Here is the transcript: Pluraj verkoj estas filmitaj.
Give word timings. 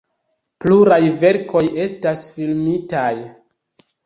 Pluraj 0.63 0.97
verkoj 1.23 1.63
estas 1.83 2.25
filmitaj. 2.39 3.13